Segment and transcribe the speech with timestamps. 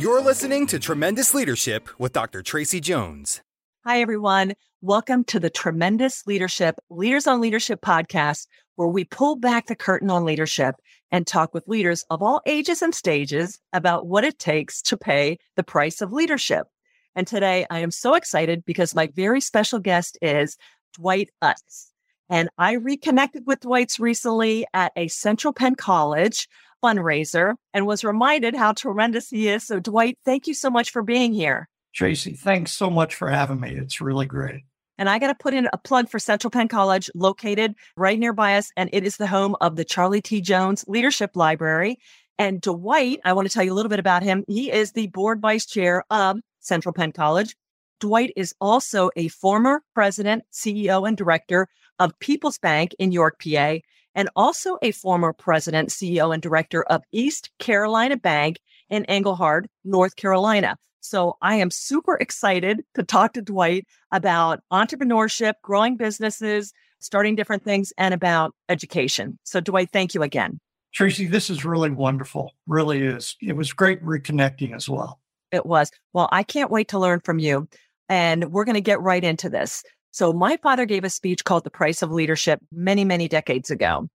[0.00, 2.40] You're listening to Tremendous Leadership with Dr.
[2.40, 3.42] Tracy Jones.
[3.84, 4.54] Hi, everyone.
[4.80, 10.08] Welcome to the Tremendous Leadership Leaders on Leadership podcast, where we pull back the curtain
[10.08, 10.76] on leadership
[11.10, 15.36] and talk with leaders of all ages and stages about what it takes to pay
[15.56, 16.66] the price of leadership.
[17.14, 20.56] And today I am so excited because my very special guest is
[20.94, 21.90] Dwight Utz.
[22.30, 26.48] And I reconnected with Dwight's recently at a Central Penn College
[26.82, 29.66] fundraiser and was reminded how tremendous he is.
[29.66, 31.68] So, Dwight, thank you so much for being here.
[31.94, 33.74] Tracy, thanks so much for having me.
[33.74, 34.62] It's really great.
[34.98, 38.56] And I got to put in a plug for Central Penn College, located right nearby
[38.56, 38.70] us.
[38.76, 40.40] And it is the home of the Charlie T.
[40.40, 41.98] Jones Leadership Library.
[42.38, 44.44] And Dwight, I want to tell you a little bit about him.
[44.46, 47.56] He is the board vice chair of Central Penn College.
[47.98, 53.76] Dwight is also a former president, CEO, and director of People's Bank in York, PA,
[54.14, 58.58] and also a former president, CEO, and director of East Carolina Bank
[58.88, 60.76] in Engelhard, North Carolina.
[61.00, 67.64] So I am super excited to talk to Dwight about entrepreneurship, growing businesses, starting different
[67.64, 69.38] things, and about education.
[69.44, 70.60] So, Dwight, thank you again.
[70.92, 72.52] Tracy, this is really wonderful.
[72.66, 73.36] Really is.
[73.40, 75.20] It was great reconnecting as well.
[75.52, 75.90] It was.
[76.12, 77.68] Well, I can't wait to learn from you.
[78.08, 79.84] And we're going to get right into this.
[80.10, 84.08] So, my father gave a speech called The Price of Leadership many, many decades ago.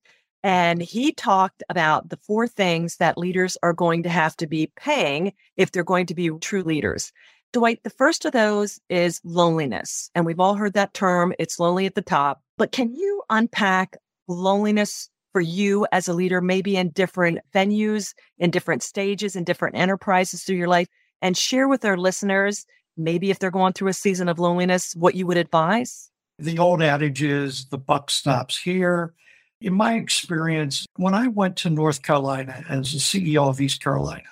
[0.43, 4.71] And he talked about the four things that leaders are going to have to be
[4.75, 7.11] paying if they're going to be true leaders.
[7.51, 10.11] Dwight, the first of those is loneliness.
[10.13, 11.33] And we've all heard that term.
[11.39, 12.41] It's lonely at the top.
[12.57, 18.51] But can you unpack loneliness for you as a leader, maybe in different venues, in
[18.51, 20.87] different stages, in different enterprises through your life,
[21.21, 22.65] and share with our listeners
[22.97, 26.09] maybe if they're going through a season of loneliness, what you would advise?
[26.39, 29.13] The old adage is the buck stops here.
[29.61, 34.27] In my experience, when I went to North Carolina as the CEO of East Carolina,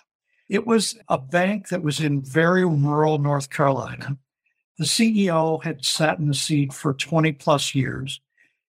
[0.50, 4.18] it was a bank that was in very rural North Carolina.
[4.78, 8.19] The CEO had sat in the seat for 20 plus years,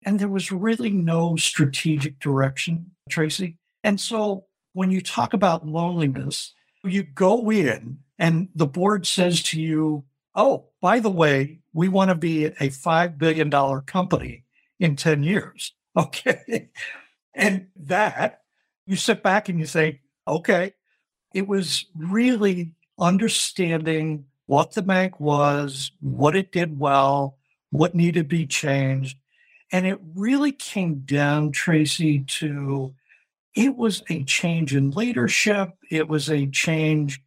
[0.05, 3.57] and there was really no strategic direction, Tracy.
[3.83, 4.45] And so
[4.75, 6.53] when you talk about loneliness,
[6.85, 10.03] you go in and the board says to you,
[10.35, 13.51] oh, by the way, we want to be a $5 billion
[13.83, 14.45] company
[14.81, 15.73] in 10 years.
[15.97, 16.71] Okay.
[17.35, 18.41] and that
[18.85, 20.75] you sit back and you say, okay,
[21.33, 27.39] it was really understanding what the bank was, what it did well,
[27.71, 29.17] what needed to be changed.
[29.71, 32.93] And it really came down, Tracy, to
[33.55, 35.75] it was a change in leadership.
[35.93, 37.23] It was a change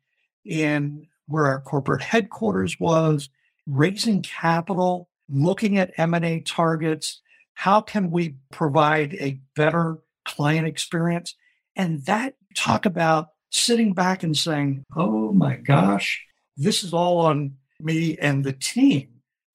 [0.47, 3.30] in where our corporate headquarters was,
[3.68, 7.22] raising capital, looking at M&A targets.
[7.53, 11.36] How can we provide a better client experience?
[11.75, 16.24] And that talk about sitting back and saying, oh my gosh,
[16.56, 19.09] this is all on me and the team.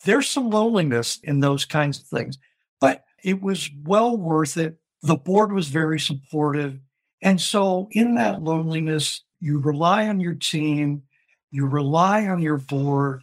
[0.05, 2.39] There's some loneliness in those kinds of things,
[2.81, 4.77] but it was well worth it.
[5.03, 6.79] The board was very supportive.
[7.23, 11.03] And so, in that loneliness, you rely on your team,
[11.51, 13.23] you rely on your board.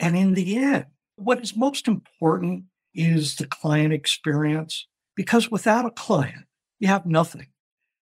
[0.00, 0.86] And in the end,
[1.16, 6.46] what is most important is the client experience, because without a client,
[6.80, 7.46] you have nothing.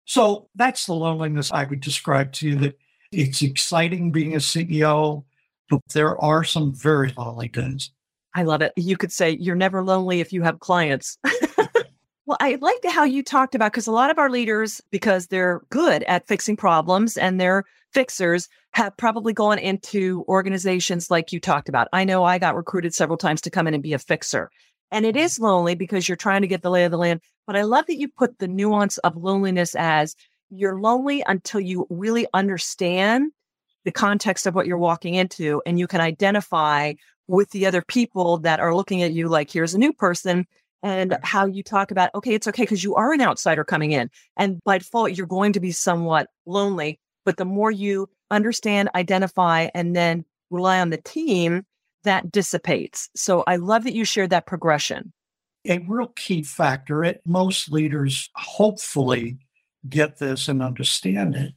[0.04, 2.78] So that's the loneliness I would describe to you that
[3.10, 5.24] it's exciting being a CEO,
[5.68, 7.90] but there are some very lonely days.
[8.34, 8.72] I love it.
[8.76, 11.18] You could say you're never lonely if you have clients.
[12.26, 15.60] Well, I like how you talked about because a lot of our leaders, because they're
[15.68, 21.68] good at fixing problems and they're fixers, have probably gone into organizations like you talked
[21.68, 21.88] about.
[21.92, 24.50] I know I got recruited several times to come in and be a fixer.
[24.90, 25.24] And it mm-hmm.
[25.24, 27.20] is lonely because you're trying to get the lay of the land.
[27.46, 30.16] But I love that you put the nuance of loneliness as
[30.48, 33.32] you're lonely until you really understand
[33.84, 36.94] the context of what you're walking into and you can identify
[37.26, 40.46] with the other people that are looking at you like here's a new person
[40.84, 44.08] and how you talk about okay it's okay because you are an outsider coming in
[44.36, 49.68] and by default you're going to be somewhat lonely but the more you understand identify
[49.74, 51.64] and then rely on the team
[52.04, 53.08] that dissipates.
[53.16, 55.12] So i love that you shared that progression.
[55.66, 59.38] A real key factor it most leaders hopefully
[59.88, 61.54] get this and understand it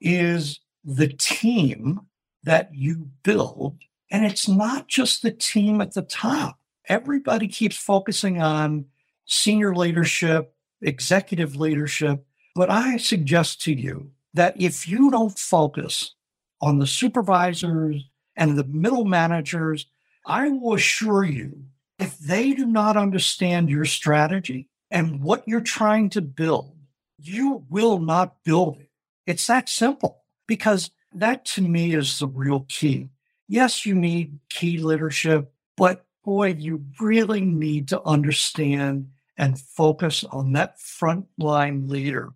[0.00, 2.00] is the team
[2.44, 3.78] that you build
[4.10, 6.58] and it's not just the team at the top.
[6.88, 8.86] Everybody keeps focusing on
[9.24, 12.24] senior leadership, executive leadership.
[12.54, 16.14] But I suggest to you that if you don't focus
[16.60, 18.04] on the supervisors
[18.36, 19.86] and the middle managers,
[20.24, 21.64] I will assure you,
[21.98, 26.76] if they do not understand your strategy and what you're trying to build,
[27.18, 28.90] you will not build it.
[29.26, 33.10] It's that simple because that to me is the real key
[33.48, 39.08] yes, you need key leadership, but boy, you really need to understand
[39.38, 42.32] and focus on that frontline leader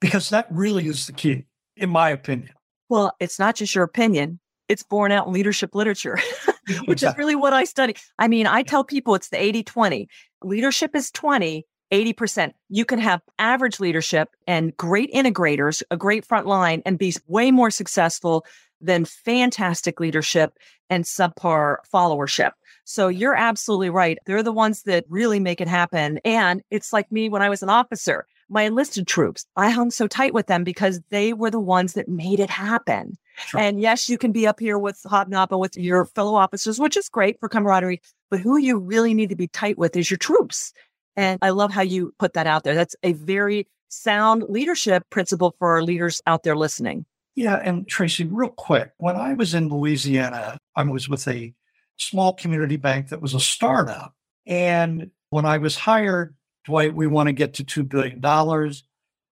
[0.00, 1.44] because that really is the key,
[1.76, 2.50] in my opinion.
[2.88, 6.18] Well, it's not just your opinion, it's borne out in leadership literature,
[6.86, 7.94] which is really what I study.
[8.18, 10.08] I mean, I tell people it's the 80 20.
[10.42, 12.52] Leadership is 20, 80%.
[12.68, 17.50] You can have average leadership and great integrators, a great front line, and be way
[17.50, 18.44] more successful
[18.80, 20.56] than fantastic leadership
[20.90, 22.52] and subpar followership.
[22.84, 24.18] So you're absolutely right.
[24.24, 26.20] They're the ones that really make it happen.
[26.24, 30.06] And it's like me when I was an officer, my enlisted troops, I hung so
[30.06, 33.18] tight with them because they were the ones that made it happen.
[33.36, 33.60] Sure.
[33.60, 37.08] And yes, you can be up here with hobnobbing with your fellow officers, which is
[37.08, 40.72] great for camaraderie, but who you really need to be tight with is your troops.
[41.14, 42.74] And I love how you put that out there.
[42.74, 47.04] That's a very sound leadership principle for our leaders out there listening.
[47.38, 47.60] Yeah.
[47.62, 51.54] And Tracy, real quick, when I was in Louisiana, I was with a
[51.96, 54.12] small community bank that was a startup.
[54.44, 58.20] And when I was hired, Dwight, we want to get to $2 billion.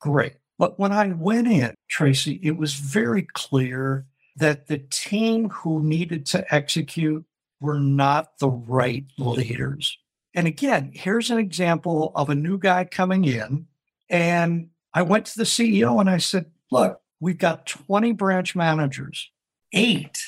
[0.00, 0.34] Great.
[0.56, 4.06] But when I went in, Tracy, it was very clear
[4.36, 7.24] that the team who needed to execute
[7.60, 9.98] were not the right leaders.
[10.32, 13.66] And again, here's an example of a new guy coming in.
[14.08, 19.30] And I went to the CEO and I said, Look, We've got 20 branch managers,
[19.72, 20.18] eight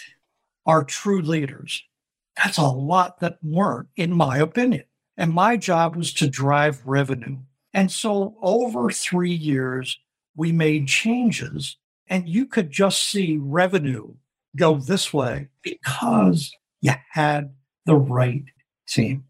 [0.66, 1.82] are true leaders.
[2.36, 4.84] That's a lot that weren't, in my opinion.
[5.16, 7.38] And my job was to drive revenue.
[7.74, 9.98] And so over three years,
[10.36, 11.76] we made changes,
[12.06, 14.14] and you could just see revenue
[14.56, 17.54] go this way because you had
[17.86, 18.44] the right
[18.86, 19.24] team.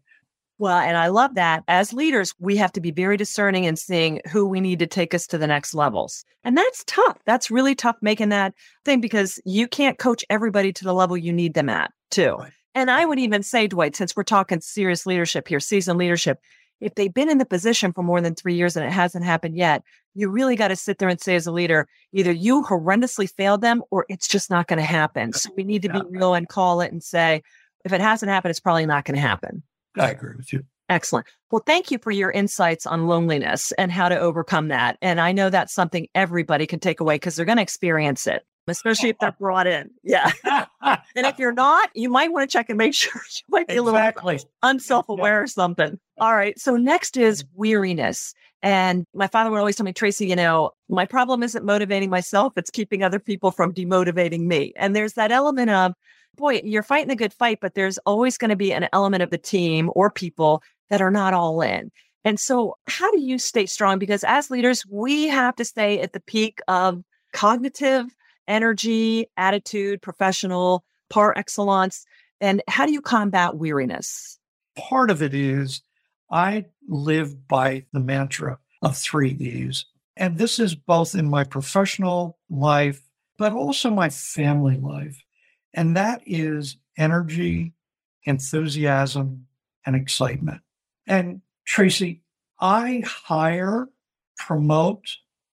[0.59, 1.63] Well, and I love that.
[1.69, 5.13] As leaders, we have to be very discerning in seeing who we need to take
[5.13, 6.25] us to the next levels.
[6.43, 7.17] And that's tough.
[7.25, 8.53] That's really tough making that
[8.83, 12.35] thing because you can't coach everybody to the level you need them at, too.
[12.35, 12.51] Right.
[12.75, 16.39] And I would even say, Dwight, since we're talking serious leadership here, seasoned leadership,
[16.81, 19.55] if they've been in the position for more than three years and it hasn't happened
[19.55, 19.83] yet,
[20.13, 23.61] you really got to sit there and say, as a leader, either you horrendously failed
[23.61, 25.31] them or it's just not going to happen.
[25.33, 27.43] So we need to be real and call it and say,
[27.85, 29.63] if it hasn't happened, it's probably not going to happen.
[29.99, 30.63] I agree with you.
[30.89, 31.27] Excellent.
[31.51, 34.97] Well, thank you for your insights on loneliness and how to overcome that.
[35.01, 38.43] And I know that's something everybody can take away because they're going to experience it,
[38.69, 39.89] especially if they're brought in.
[40.03, 40.31] Yeah.
[40.43, 43.73] and if you're not, you might want to check and make sure you might be
[43.73, 44.35] exactly.
[44.35, 45.99] a little unself aware or something.
[46.19, 46.57] All right.
[46.59, 48.33] So next is weariness.
[48.61, 52.53] And my father would always tell me, Tracy, you know, my problem isn't motivating myself,
[52.57, 54.73] it's keeping other people from demotivating me.
[54.75, 55.93] And there's that element of,
[56.35, 59.29] boy, you're fighting a good fight, but there's always going to be an element of
[59.29, 61.91] the team or people that are not all in.
[62.25, 63.97] And so, how do you stay strong?
[63.97, 68.13] Because as leaders, we have to stay at the peak of cognitive
[68.49, 72.05] energy, attitude, professional, par excellence.
[72.41, 74.39] And how do you combat weariness?
[74.75, 75.81] Part of it is
[76.31, 79.85] I live by the mantra of three E's.
[80.17, 83.01] And this is both in my professional life,
[83.37, 85.23] but also my family life.
[85.73, 87.73] And that is energy,
[88.25, 89.45] enthusiasm,
[89.85, 90.61] and excitement.
[91.07, 92.21] And Tracy,
[92.59, 93.87] I hire,
[94.37, 95.05] promote,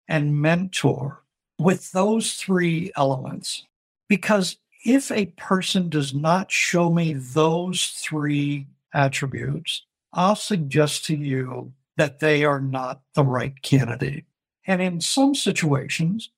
[0.08, 1.22] and mentor
[1.58, 3.64] with those three elements
[4.08, 9.82] because if a person does not show me those three attributes,
[10.12, 14.24] I'll suggest to you that they are not the right candidate.
[14.66, 16.30] And in some situations,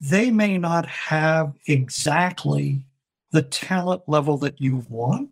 [0.00, 2.84] they may not have exactly
[3.32, 5.30] the talent level that you want.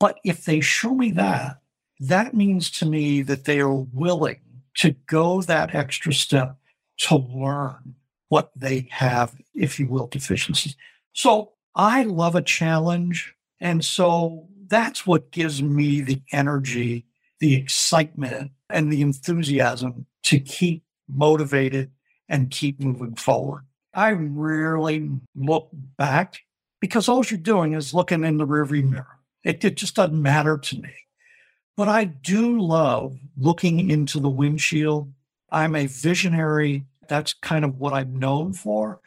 [0.00, 1.60] But if they show me that,
[2.00, 4.40] that means to me that they are willing
[4.76, 6.56] to go that extra step
[6.98, 7.94] to learn
[8.28, 10.76] what they have, if you will, deficiencies.
[11.12, 13.34] So I love a challenge.
[13.60, 17.06] And so that's what gives me the energy,
[17.40, 21.90] the excitement, and the enthusiasm to keep motivated
[22.28, 23.64] and keep moving forward.
[23.94, 26.40] I rarely look back
[26.80, 29.20] because all you're doing is looking in the rearview mirror.
[29.44, 30.90] It, it just doesn't matter to me.
[31.76, 35.12] But I do love looking into the windshield.
[35.50, 36.86] I'm a visionary.
[37.08, 39.00] That's kind of what I'm known for.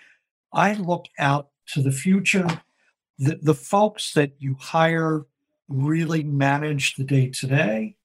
[0.54, 2.48] I look out to the future.
[3.18, 5.26] The, the folks that you hire
[5.68, 7.96] really manage the day to day,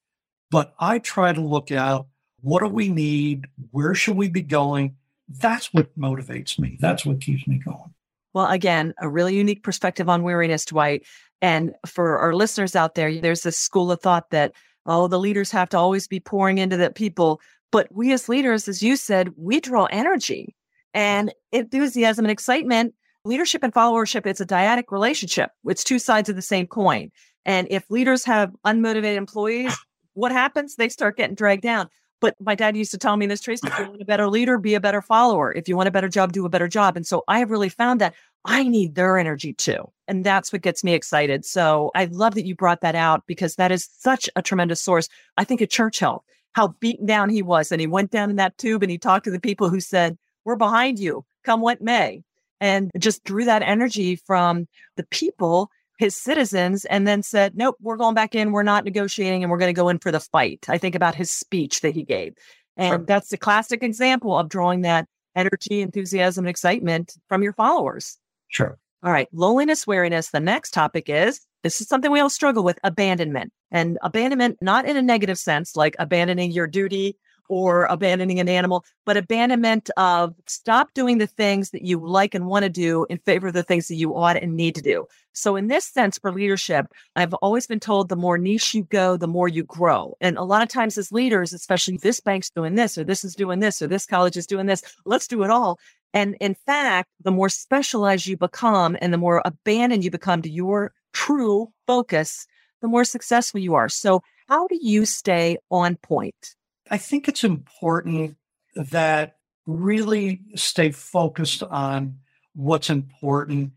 [0.50, 2.06] but I try to look out
[2.44, 3.46] what do we need?
[3.70, 4.96] Where should we be going?
[5.28, 6.76] That's what motivates me.
[6.78, 7.94] That's what keeps me going.
[8.34, 11.06] Well, again, a really unique perspective on weariness, Dwight.
[11.40, 14.52] And for our listeners out there, there's this school of thought that,
[14.84, 17.40] oh, the leaders have to always be pouring into the people.
[17.70, 20.54] But we as leaders, as you said, we draw energy
[20.92, 22.94] and enthusiasm and excitement.
[23.24, 25.50] Leadership and followership, it's a dyadic relationship.
[25.64, 27.10] It's two sides of the same coin.
[27.44, 29.76] And if leaders have unmotivated employees,
[30.14, 30.76] what happens?
[30.76, 31.88] They start getting dragged down.
[32.20, 34.56] But my dad used to tell me this, Tracy, if you want a better leader,
[34.56, 35.52] be a better follower.
[35.52, 36.96] If you want a better job, do a better job.
[36.96, 38.14] And so I have really found that
[38.46, 39.90] I need their energy too.
[40.08, 41.44] And that's what gets me excited.
[41.44, 45.08] So I love that you brought that out because that is such a tremendous source.
[45.36, 47.70] I think at Churchill, how beaten down he was.
[47.70, 50.16] And he went down in that tube and he talked to the people who said,
[50.44, 52.22] We're behind you, come what may.
[52.60, 57.96] And just drew that energy from the people his citizens and then said, nope, we're
[57.96, 58.52] going back in.
[58.52, 60.66] We're not negotiating and we're going to go in for the fight.
[60.68, 62.34] I think about his speech that he gave.
[62.76, 63.04] And sure.
[63.06, 65.06] that's the classic example of drawing that
[65.36, 68.18] energy, enthusiasm, and excitement from your followers.
[68.48, 68.76] Sure.
[69.02, 69.28] All right.
[69.32, 70.30] Loneliness, weariness.
[70.30, 73.52] The next topic is this is something we all struggle with abandonment.
[73.72, 77.16] And abandonment, not in a negative sense, like abandoning your duty
[77.48, 82.46] or abandoning an animal, but abandonment of stop doing the things that you like and
[82.46, 85.06] want to do in favor of the things that you ought and need to do.
[85.32, 89.16] So, in this sense, for leadership, I've always been told the more niche you go,
[89.16, 90.16] the more you grow.
[90.20, 93.34] And a lot of times, as leaders, especially this bank's doing this, or this is
[93.34, 95.78] doing this, or this college is doing this, let's do it all.
[96.12, 100.50] And in fact, the more specialized you become and the more abandoned you become to
[100.50, 102.46] your true focus,
[102.82, 103.88] the more successful you are.
[103.88, 106.54] So, how do you stay on point?
[106.90, 108.36] I think it's important
[108.76, 112.18] that really stay focused on
[112.54, 113.72] what's important.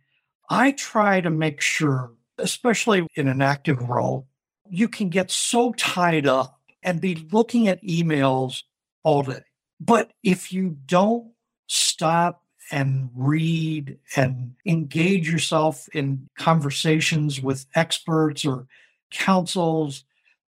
[0.50, 4.28] I try to make sure, especially in an active role,
[4.70, 8.64] you can get so tied up and be looking at emails
[9.04, 9.44] all day.
[9.80, 11.32] But if you don't
[11.68, 18.68] stop and read and engage yourself in conversations with experts or
[19.12, 20.04] councils,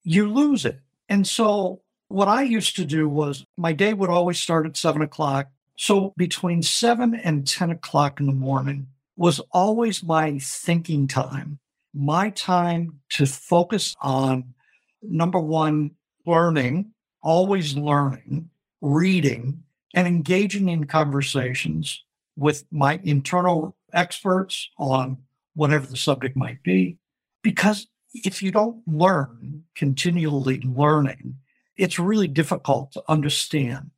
[0.04, 0.80] you lose it.
[1.10, 5.02] And so what I used to do was my day would always start at seven
[5.02, 5.48] o'clock.
[5.78, 8.88] So between seven and 10 o'clock in the morning
[9.18, 11.60] was always my thinking time,
[11.94, 14.54] my time to focus on
[15.02, 15.92] number one,
[16.26, 16.92] learning,
[17.22, 18.50] always learning,
[18.82, 22.04] reading, and engaging in conversations
[22.38, 25.18] with my internal experts on
[25.54, 26.98] whatever the subject might be.
[27.42, 31.36] Because if you don't learn, continually learning,
[31.78, 33.92] it's really difficult to understand.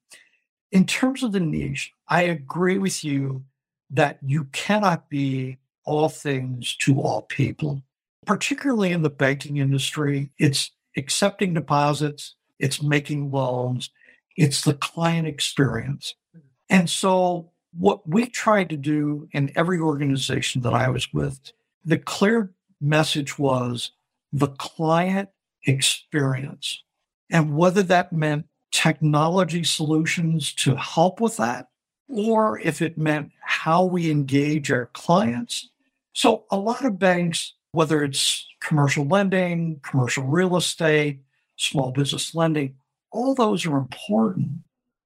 [0.71, 3.43] In terms of the niche, I agree with you
[3.91, 7.83] that you cannot be all things to all people,
[8.25, 10.31] particularly in the banking industry.
[10.37, 13.89] It's accepting deposits, it's making loans,
[14.35, 16.15] it's the client experience.
[16.35, 16.47] Mm-hmm.
[16.69, 21.51] And so, what we tried to do in every organization that I was with,
[21.83, 23.91] the clear message was
[24.31, 25.29] the client
[25.65, 26.83] experience
[27.31, 31.69] and whether that meant technology solutions to help with that,
[32.07, 35.69] or if it meant how we engage our clients.
[36.13, 41.21] So, a lot of banks, whether it's commercial lending, commercial real estate,
[41.55, 42.75] small business lending,
[43.13, 44.49] all those are important.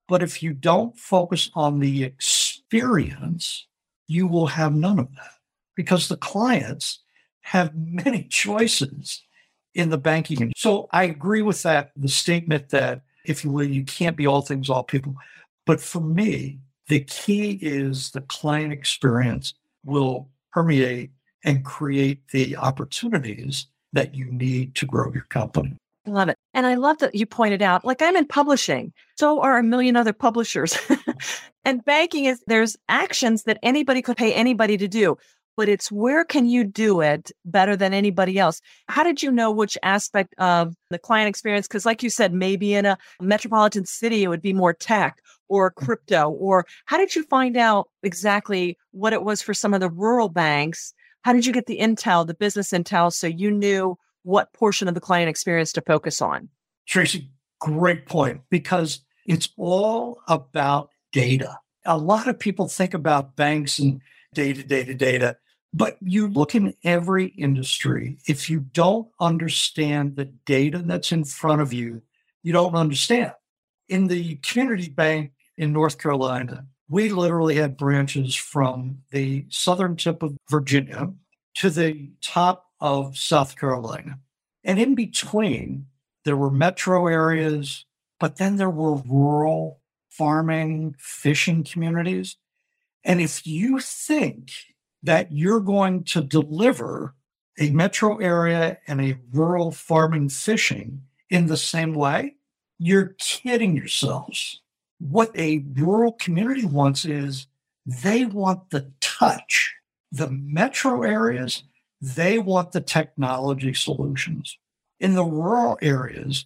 [0.08, 3.68] But if you don't focus on the experience,
[4.08, 5.34] you will have none of that
[5.76, 7.00] because the clients
[7.42, 9.22] have many choices
[9.76, 10.52] in the banking.
[10.56, 14.42] So I agree with that, the statement that, if you will, you can't be all
[14.42, 15.16] things, all people.
[15.66, 21.12] But for me, the key is the client experience will permeate
[21.44, 25.76] and create the opportunities that you need to grow your company.
[26.08, 26.38] I love it.
[26.54, 29.96] And I love that you pointed out, like I'm in publishing, so are a million
[29.96, 30.78] other publishers.
[31.66, 35.18] and banking is there's actions that anybody could pay anybody to do.
[35.58, 38.62] but it's where can you do it better than anybody else?
[38.88, 41.68] How did you know which aspect of the client experience?
[41.68, 45.18] Because, like you said, maybe in a metropolitan city, it would be more tech
[45.50, 45.76] or mm.
[45.76, 46.30] crypto.
[46.30, 50.30] Or how did you find out exactly what it was for some of the rural
[50.30, 50.94] banks?
[51.24, 53.98] How did you get the intel, the business intel, so you knew
[54.28, 56.50] what portion of the client experience to focus on?
[56.86, 57.30] Tracy,
[57.60, 61.58] great point, because it's all about data.
[61.86, 64.02] A lot of people think about banks and
[64.34, 65.38] data, data, data.
[65.74, 71.62] But you look in every industry, if you don't understand the data that's in front
[71.62, 72.02] of you,
[72.44, 73.32] you don't understand.
[73.88, 80.22] In the community bank in North Carolina, we literally had branches from the southern tip
[80.22, 81.14] of Virginia
[81.56, 84.20] to the top of South Carolina.
[84.64, 85.88] And in between,
[86.26, 87.86] there were metro areas,
[88.20, 89.80] but then there were rural
[90.10, 92.38] farming, fishing communities.
[93.04, 94.52] And if you think
[95.04, 97.14] that you're going to deliver
[97.60, 102.36] a metro area and a rural farming fishing in the same way,
[102.78, 104.62] you're kidding yourselves.
[105.00, 107.48] What a rural community wants is
[107.86, 109.74] they want the touch.
[110.12, 111.64] The metro areas,
[112.01, 114.58] they want the technology solutions.
[115.00, 116.46] In the rural areas,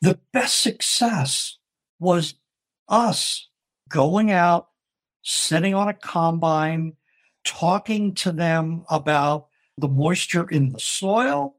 [0.00, 1.58] the best success
[1.98, 2.34] was
[2.88, 3.48] us
[3.88, 4.68] going out,
[5.22, 6.94] sitting on a combine,
[7.44, 9.46] talking to them about
[9.78, 11.56] the moisture in the soil,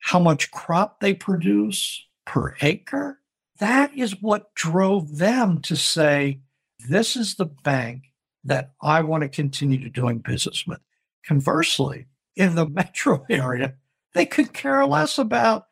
[0.00, 3.20] how much crop they produce per acre.
[3.58, 6.40] That is what drove them to say,
[6.88, 8.04] this is the bank
[8.44, 10.80] that I want to continue to doing business with.
[11.24, 13.74] Conversely, in the metro area,
[14.14, 15.66] they could care less about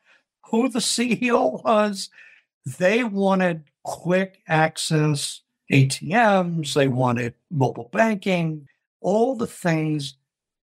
[0.50, 2.10] who the CEO was.
[2.78, 5.40] They wanted quick access
[5.72, 8.66] ATMs, they wanted mobile banking,
[9.00, 10.14] all the things,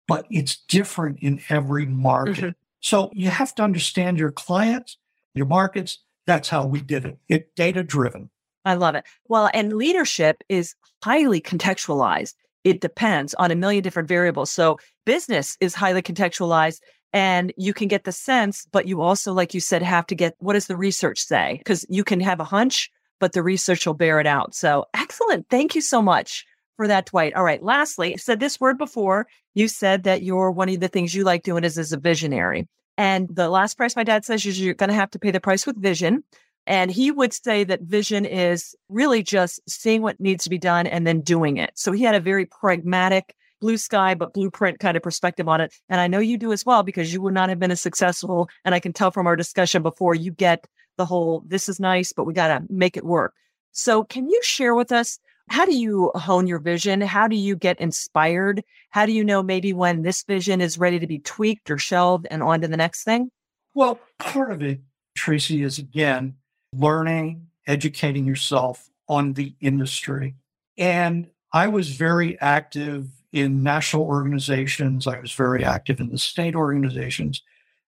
[0.07, 2.35] but it's different in every market.
[2.35, 2.49] Mm-hmm.
[2.81, 4.97] So you have to understand your clients,
[5.33, 5.99] your markets.
[6.25, 7.17] That's how we did it.
[7.29, 8.29] It data driven.
[8.65, 9.05] I love it.
[9.29, 12.35] Well, and leadership is highly contextualized.
[12.63, 14.51] It depends on a million different variables.
[14.51, 16.81] So business is highly contextualized
[17.13, 20.35] and you can get the sense, but you also, like you said, have to get
[20.39, 21.55] what does the research say?
[21.59, 22.91] Because you can have a hunch,
[23.21, 24.53] but the research will bear it out.
[24.53, 25.47] So excellent.
[25.49, 27.33] Thank you so much for that, Dwight.
[27.35, 27.63] All right.
[27.63, 29.27] Lastly, I said this word before.
[29.55, 32.67] You said that you're one of the things you like doing is as a visionary.
[32.97, 35.39] And the last price my dad says is you're going to have to pay the
[35.39, 36.25] price with vision.
[36.65, 40.85] And he would say that vision is really just seeing what needs to be done
[40.85, 41.71] and then doing it.
[41.75, 45.73] So he had a very pragmatic, blue sky, but blueprint kind of perspective on it.
[45.89, 48.49] And I know you do as well because you would not have been as successful.
[48.65, 50.67] And I can tell from our discussion before you get
[50.97, 53.33] the whole this is nice, but we got to make it work.
[53.71, 56.99] So can you share with us how do you hone your vision?
[56.99, 58.63] How do you get inspired?
[58.89, 62.27] How do you know maybe when this vision is ready to be tweaked or shelved
[62.29, 63.29] and on to the next thing?
[63.73, 64.81] Well, part of it,
[65.15, 66.35] Tracy, is again
[66.73, 70.35] learning, educating yourself on the industry.
[70.77, 73.07] And I was very active
[73.37, 77.41] in national organizations, I was very active in the state organizations,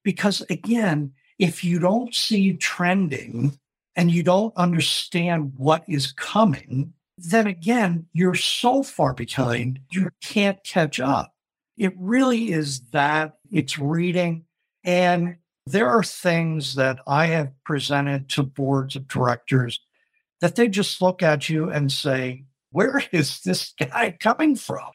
[0.04, 3.58] because again, if you don't see trending
[3.96, 10.64] and you don't understand what is coming, then again, you're so far behind, you can't
[10.64, 11.34] catch up.
[11.78, 14.46] It really is that it's reading.
[14.84, 19.80] And there are things that I have presented to boards of directors
[20.42, 24.92] that they just look at you and say, Where is this guy coming from?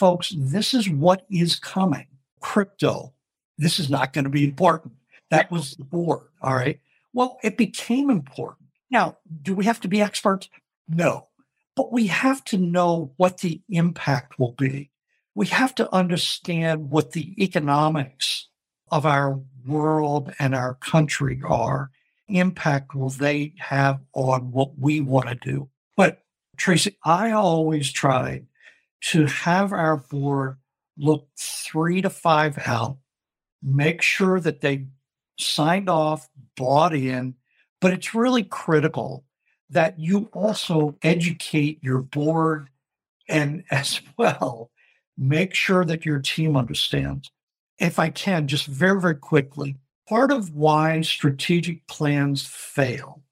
[0.00, 2.06] Folks, this is what is coming.
[2.40, 3.12] Crypto,
[3.58, 4.94] this is not going to be important.
[5.30, 6.26] That was the board.
[6.42, 6.80] All right.
[7.12, 8.68] Well, it became important.
[8.90, 10.48] Now, do we have to be experts?
[10.88, 11.28] No
[11.80, 14.90] but we have to know what the impact will be.
[15.34, 18.48] We have to understand what the economics
[18.90, 21.90] of our world and our country are.
[22.28, 25.70] Impact will they have on what we want to do?
[25.96, 26.22] But
[26.58, 28.46] Tracy, I always tried
[29.02, 30.56] to have our board
[30.96, 32.98] look three to five out,
[33.62, 34.86] make sure that they
[35.38, 37.34] signed off, bought in,
[37.80, 39.24] but it's really critical
[39.70, 42.68] that you also educate your board
[43.28, 44.70] and as well
[45.16, 47.30] make sure that your team understands.
[47.78, 49.76] If I can, just very, very quickly,
[50.08, 53.22] part of why strategic plans fail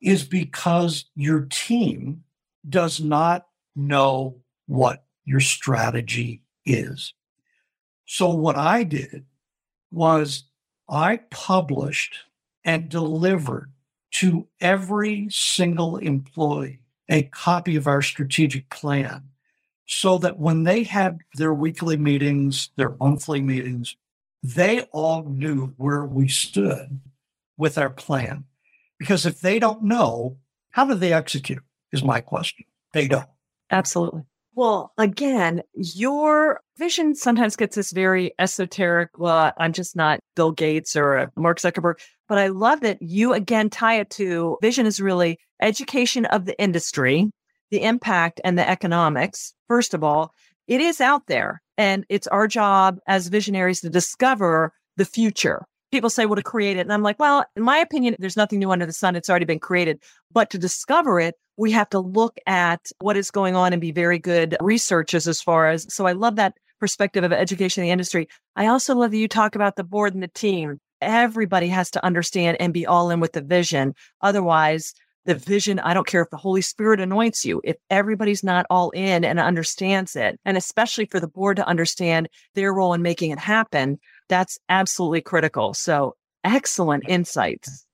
[0.00, 2.24] is because your team
[2.68, 7.14] does not know what your strategy is.
[8.06, 9.24] So, what I did
[9.90, 10.44] was
[10.88, 12.16] I published
[12.64, 13.70] and delivered
[14.12, 19.22] to every single employee a copy of our strategic plan
[19.86, 23.96] so that when they had their weekly meetings, their monthly meetings,
[24.42, 27.00] they all knew where we stood
[27.56, 28.44] with our plan.
[28.98, 30.36] Because if they don't know,
[30.70, 31.62] how do they execute?
[31.92, 32.64] Is my question.
[32.92, 33.26] They don't.
[33.70, 34.22] Absolutely.
[34.60, 39.08] Well, again, your vision sometimes gets this very esoteric.
[39.16, 41.94] Well, I'm just not Bill Gates or uh, Mark Zuckerberg,
[42.28, 46.60] but I love that you again tie it to vision is really education of the
[46.60, 47.30] industry,
[47.70, 49.54] the impact and the economics.
[49.66, 50.34] First of all,
[50.68, 56.10] it is out there and it's our job as visionaries to discover the future people
[56.10, 56.80] say, well, to create it.
[56.80, 59.16] And I'm like, well, in my opinion, there's nothing new under the sun.
[59.16, 60.02] It's already been created.
[60.32, 63.92] But to discover it, we have to look at what is going on and be
[63.92, 65.92] very good researchers as far as.
[65.92, 68.28] So I love that perspective of education in the industry.
[68.56, 70.80] I also love that you talk about the board and the team.
[71.02, 73.94] Everybody has to understand and be all in with the vision.
[74.22, 74.94] Otherwise,
[75.26, 78.90] the vision, I don't care if the Holy Spirit anoints you, if everybody's not all
[78.90, 83.30] in and understands it, and especially for the board to understand their role in making
[83.30, 83.98] it happen,
[84.30, 85.74] that's absolutely critical.
[85.74, 87.84] So excellent insights.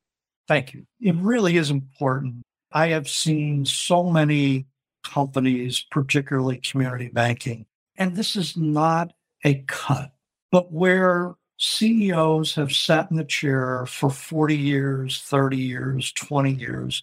[0.47, 0.87] Thank you.
[1.01, 2.45] It really is important.
[2.71, 4.67] I have seen so many
[5.03, 9.13] companies, particularly community banking, and this is not
[9.45, 10.13] a cut,
[10.53, 17.03] but where CEOs have sat in the chair for 40 years, 30 years, 20 years,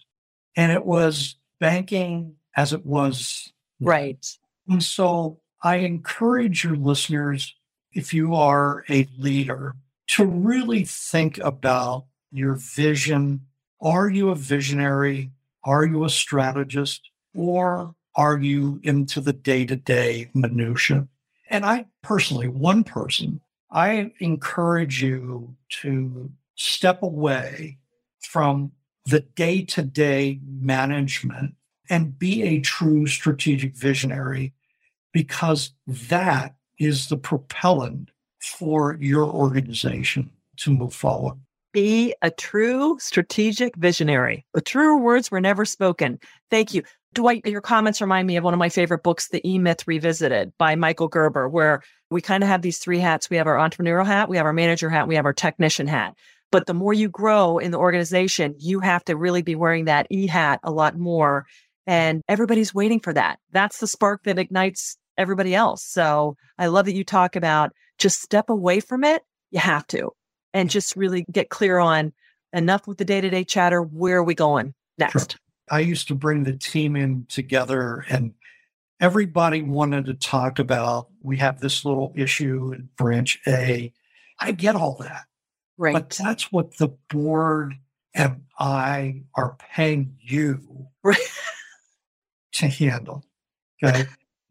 [0.56, 3.52] and it was banking as it was.
[3.80, 4.24] Right.
[4.68, 7.54] And so I encourage your listeners
[7.94, 9.74] if you are a leader,
[10.08, 13.40] to really think about your vision.
[13.80, 15.30] Are you a visionary?
[15.64, 17.08] Are you a strategist?
[17.34, 21.08] Or are you into the day to day minutia?
[21.48, 27.78] And I personally, one person, I encourage you to step away
[28.20, 28.72] from
[29.06, 31.54] the day to day management
[31.90, 34.54] and be a true strategic visionary
[35.12, 38.10] because that is the propellant
[38.40, 41.34] for your organization to move forward.
[41.72, 44.46] Be a true strategic visionary.
[44.54, 46.20] The truer words were never spoken.
[46.50, 46.82] Thank you.
[47.14, 50.52] Dwight, your comments remind me of one of my favorite books, The E Myth Revisited
[50.58, 53.30] by Michael Gerber, where we kind of have these three hats.
[53.30, 56.14] We have our entrepreneurial hat, we have our manager hat, we have our technician hat.
[56.52, 60.06] But the more you grow in the organization, you have to really be wearing that
[60.10, 61.46] E hat a lot more.
[61.86, 63.38] And everybody's waiting for that.
[63.50, 65.84] That's the spark that ignites everybody else.
[65.84, 69.22] So I love that you talk about just step away from it.
[69.50, 70.10] You have to,
[70.52, 72.12] and just really get clear on
[72.52, 73.82] enough with the day to day chatter.
[73.82, 75.32] Where are we going next?
[75.32, 75.40] Sure.
[75.70, 78.34] I used to bring the team in together and
[79.00, 83.92] everybody wanted to talk about we have this little issue in branch A.
[84.38, 85.24] I get all that.
[85.76, 85.92] Right.
[85.92, 87.74] But that's what the board
[88.14, 91.18] and I are paying you right.
[92.52, 93.24] to handle.
[93.82, 94.04] Okay.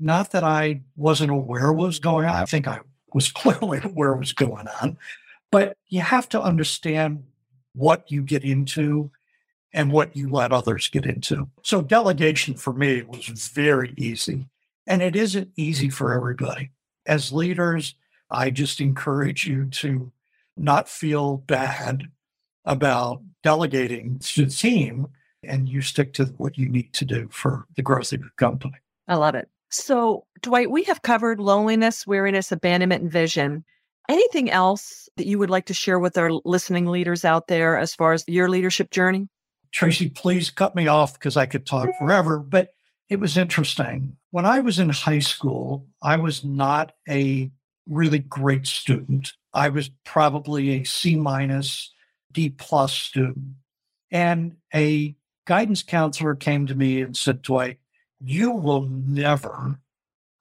[0.04, 2.36] Not that I wasn't aware what was going on.
[2.36, 2.80] I think I
[3.13, 4.98] was clearly aware what was going on.
[5.50, 7.24] But you have to understand
[7.74, 9.12] what you get into
[9.72, 11.48] and what you let others get into.
[11.63, 14.50] So delegation for me was very easy.
[14.86, 16.72] And it isn't easy for everybody.
[17.06, 17.96] As leaders,
[18.30, 20.12] I just encourage you to
[20.58, 22.10] not feel bad
[22.66, 25.08] about delegating to the team
[25.44, 28.76] and you stick to what you need to do for the growth of your company.
[29.08, 29.50] I love it.
[29.74, 33.66] So, Dwight, we have covered loneliness, weariness, abandonment, and vision.
[34.08, 37.96] Anything else that you would like to share with our listening leaders out there as
[37.96, 39.30] far as your leadership journey?
[39.72, 42.70] Tracy, please cut me off because I could talk forever, but
[43.10, 44.16] it was interesting.
[44.30, 47.52] When I was in high school, I was not a
[47.90, 49.34] really great student.
[49.56, 51.92] I was probably a C minus,
[52.32, 53.56] D plus student.
[54.12, 55.16] And a
[55.48, 57.80] guidance counselor came to me and said, Dwight,
[58.24, 59.80] you will never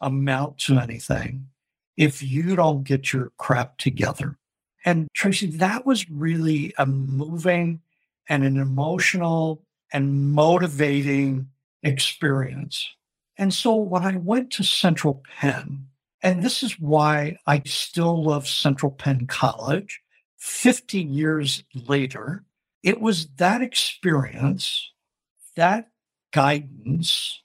[0.00, 0.82] amount to mm.
[0.82, 1.48] anything
[1.96, 4.38] if you don't get your crap together.
[4.84, 7.80] And Tracy, that was really a moving
[8.28, 11.48] and an emotional and motivating
[11.82, 12.88] experience.
[13.36, 15.86] And so when I went to Central Penn,
[16.22, 20.00] and this is why I still love Central Penn College
[20.38, 22.44] 50 years later,
[22.82, 24.92] it was that experience,
[25.56, 25.90] that
[26.32, 27.41] guidance,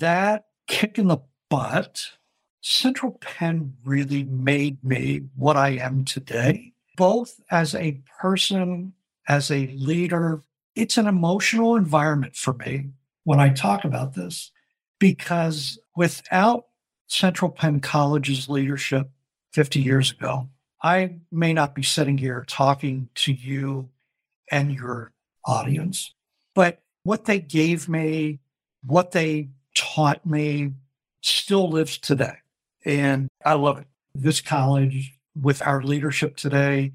[0.00, 2.12] that kick in the butt,
[2.60, 8.92] Central Penn really made me what I am today, both as a person,
[9.28, 10.42] as a leader.
[10.74, 12.90] It's an emotional environment for me
[13.24, 14.50] when I talk about this,
[14.98, 16.66] because without
[17.06, 19.10] Central Penn College's leadership
[19.52, 20.48] 50 years ago,
[20.82, 23.88] I may not be sitting here talking to you
[24.50, 25.12] and your
[25.44, 26.14] audience.
[26.54, 28.40] But what they gave me,
[28.84, 30.72] what they taught me
[31.22, 32.34] still lives today.
[32.84, 33.86] And I love it.
[34.14, 36.92] This college, with our leadership today,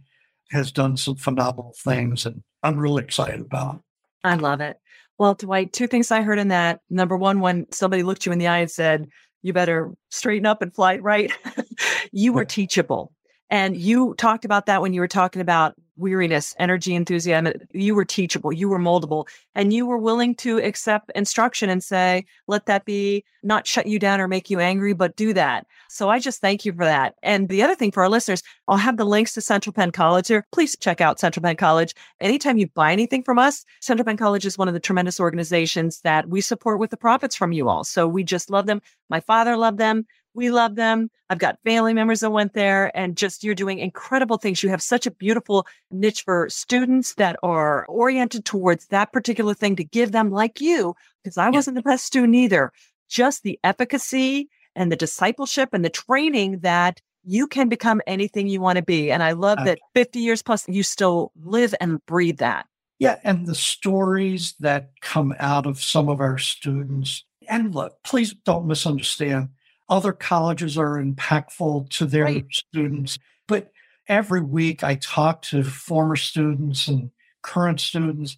[0.51, 3.81] has done some phenomenal things, and I'm really excited about it.
[4.23, 4.77] I love it.
[5.17, 6.81] Well, Dwight, two things I heard in that.
[6.89, 9.07] Number one, when somebody looked you in the eye and said,
[9.41, 11.31] You better straighten up and fly right,
[12.11, 13.11] you were teachable.
[13.49, 17.53] And you talked about that when you were talking about weariness, energy, enthusiasm.
[17.71, 22.25] You were teachable, you were moldable, and you were willing to accept instruction and say,
[22.47, 25.67] let that be not shut you down or make you angry, but do that.
[25.89, 27.15] So I just thank you for that.
[27.21, 30.27] And the other thing for our listeners, I'll have the links to Central Penn College
[30.29, 30.47] here.
[30.51, 31.93] Please check out Central Penn College.
[32.19, 36.01] Anytime you buy anything from us, Central Penn College is one of the tremendous organizations
[36.01, 37.83] that we support with the profits from you all.
[37.83, 38.81] So we just love them.
[39.09, 40.05] My father loved them.
[40.33, 41.09] We love them.
[41.29, 44.63] I've got family members that went there and just you're doing incredible things.
[44.63, 49.75] You have such a beautiful niche for students that are oriented towards that particular thing
[49.75, 52.71] to give them like you, because I wasn't the best student either.
[53.09, 58.59] Just the efficacy and the discipleship and the training that you can become anything you
[58.59, 59.11] want to be.
[59.11, 62.65] And I love that 50 years plus you still live and breathe that.
[62.99, 63.19] Yeah.
[63.23, 67.23] And the stories that come out of some of our students.
[67.47, 69.49] And look, please don't misunderstand
[69.89, 72.45] other colleges are impactful to their right.
[72.51, 73.19] students.
[73.47, 73.71] But
[74.07, 78.37] every week I talk to former students and current students.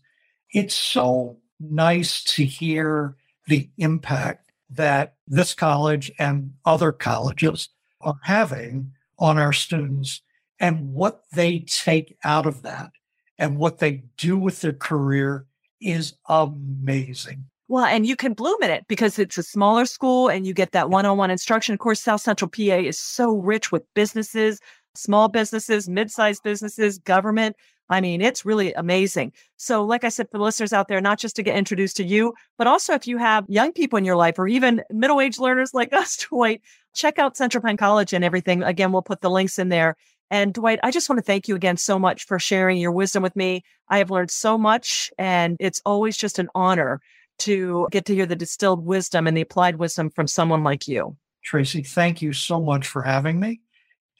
[0.51, 3.15] It's so nice to hear
[3.47, 7.69] the impact that this college and other colleges
[8.01, 10.21] are having on our students
[10.60, 12.91] and what they take out of that
[13.38, 15.45] and what they do with their career
[15.81, 17.45] is amazing.
[17.67, 20.71] Well, and you can bloom in it because it's a smaller school and you get
[20.73, 21.73] that one on one instruction.
[21.73, 24.60] Of course, South Central PA is so rich with businesses,
[24.93, 27.56] small businesses, mid sized businesses, government.
[27.89, 29.34] I mean, it's really amazing.
[29.58, 32.04] So, like I said, for the listeners out there, not just to get introduced to
[32.04, 35.39] you, but also if you have young people in your life or even middle aged
[35.39, 36.62] learners like us, Dwight,
[36.93, 38.62] check out Central Penn College and everything.
[38.62, 39.95] Again, we'll put the links in there.
[40.32, 43.21] And Dwight, I just want to thank you again so much for sharing your wisdom
[43.21, 43.63] with me.
[43.89, 47.01] I have learned so much, and it's always just an honor
[47.39, 51.15] to get to hear the distilled wisdom and the applied wisdom from someone like you.
[51.43, 53.62] Tracy, thank you so much for having me.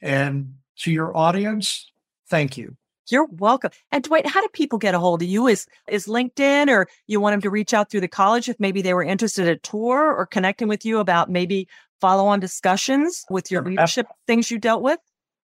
[0.02, 1.90] And to your audience,
[2.28, 2.76] thank you.
[3.08, 3.70] You're welcome.
[3.92, 5.46] And Dwight, how do people get a hold of you?
[5.46, 8.82] Is is LinkedIn or you want them to reach out through the college if maybe
[8.82, 11.68] they were interested in a tour or connecting with you about maybe
[12.00, 14.98] follow-on discussions with your leadership things you dealt with?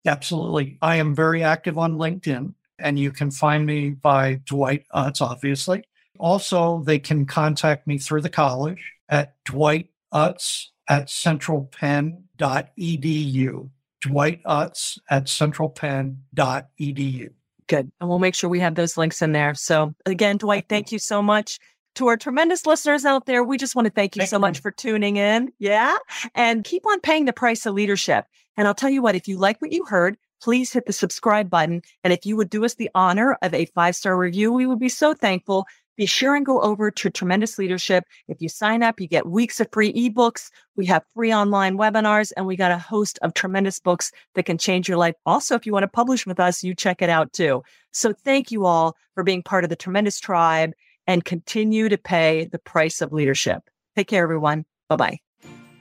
[0.06, 0.78] Absolutely.
[0.82, 5.84] I am very active on LinkedIn and you can find me by Dwight Utz, obviously.
[6.18, 13.70] Also, they can contact me through the college at Dwight Utz at centralpenn.edu.
[14.02, 17.30] Dwight Utz at centralpenn.edu.
[17.68, 17.90] Good.
[18.00, 19.54] And we'll make sure we have those links in there.
[19.54, 21.58] So, again, Dwight, thank you so much.
[21.96, 24.40] To our tremendous listeners out there, we just want to thank you thank so you.
[24.40, 25.50] much for tuning in.
[25.58, 25.96] Yeah.
[26.34, 28.26] And keep on paying the price of leadership.
[28.56, 31.50] And I'll tell you what, if you like what you heard, please hit the subscribe
[31.50, 31.82] button.
[32.04, 34.78] And if you would do us the honor of a five star review, we would
[34.78, 38.04] be so thankful be sure and go over to Tremendous Leadership.
[38.28, 40.50] If you sign up, you get weeks of free ebooks.
[40.76, 44.58] We have free online webinars and we got a host of tremendous books that can
[44.58, 45.14] change your life.
[45.24, 47.62] Also, if you want to publish with us, you check it out too.
[47.92, 50.72] So thank you all for being part of the tremendous tribe
[51.06, 53.62] and continue to pay the price of leadership.
[53.94, 54.66] Take care, everyone.
[54.88, 55.18] Bye bye.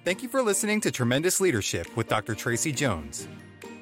[0.06, 2.36] Thank you for listening to Tremendous Leadership with Dr.
[2.36, 3.28] Tracy Jones.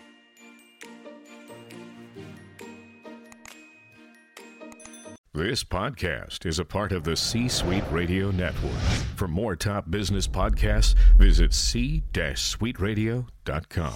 [5.34, 8.78] This podcast is a part of the C Suite Radio Network.
[9.16, 13.94] For more top business podcasts, visit c-suiteradio.com.